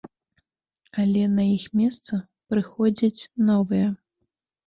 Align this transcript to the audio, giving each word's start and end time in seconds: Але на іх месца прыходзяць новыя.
Але 1.01 1.23
на 1.33 1.43
іх 1.57 1.65
месца 1.81 2.13
прыходзяць 2.53 3.21
новыя. 3.51 3.87